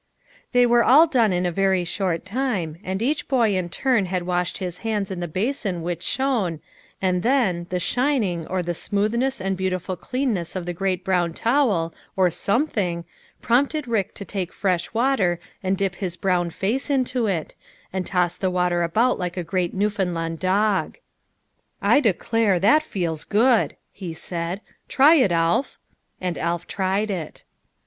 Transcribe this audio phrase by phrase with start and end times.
[0.51, 4.23] They were all done in a very short time, and each boy in turn had
[4.23, 6.59] washed his hands in the basin which shone,
[7.03, 11.93] and then, the shining, or the smoothness and beautiful cleanness of the great brown towel,
[12.15, 13.05] or something,
[13.43, 17.53] prompted Rick to take fresh water and dip his brown face into it,
[17.93, 18.07] A COMPLETE SUCCESS.
[18.07, 20.97] 211 and toss the water about like a great Newfound land dog."
[21.93, 25.77] I declare, that feels good!" he said." Try it, Alf."
[26.19, 27.43] And Alf tried it.